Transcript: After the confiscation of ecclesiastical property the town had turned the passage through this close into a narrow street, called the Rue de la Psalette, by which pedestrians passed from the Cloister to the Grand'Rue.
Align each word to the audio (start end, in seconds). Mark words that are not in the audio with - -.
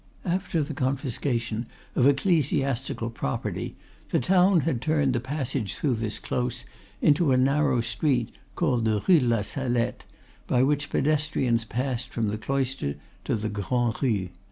After 0.25 0.63
the 0.63 0.73
confiscation 0.73 1.67
of 1.95 2.07
ecclesiastical 2.07 3.11
property 3.11 3.75
the 4.09 4.19
town 4.19 4.61
had 4.61 4.81
turned 4.81 5.13
the 5.13 5.19
passage 5.19 5.75
through 5.75 5.93
this 5.93 6.17
close 6.17 6.65
into 7.03 7.31
a 7.31 7.37
narrow 7.37 7.81
street, 7.81 8.33
called 8.55 8.83
the 8.85 9.03
Rue 9.07 9.19
de 9.19 9.25
la 9.27 9.43
Psalette, 9.43 10.05
by 10.47 10.63
which 10.63 10.89
pedestrians 10.89 11.65
passed 11.65 12.09
from 12.09 12.29
the 12.29 12.39
Cloister 12.39 12.95
to 13.25 13.35
the 13.35 13.49
Grand'Rue. 13.49 14.29